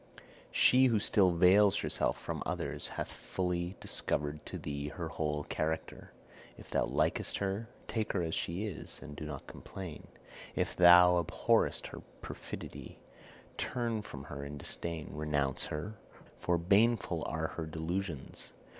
[0.51, 6.11] She who still veils herself from others hath fully discovered to thee her whole character.
[6.57, 10.07] If thou likest her, take her as she is, and do not complain.
[10.55, 12.97] If thou abhorrest her perfidy,
[13.59, 15.99] turn from her in disdain, renounce her,
[16.39, 18.53] for baneful are her delusions.